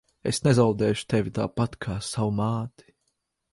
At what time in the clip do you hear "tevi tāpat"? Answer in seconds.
1.13-1.79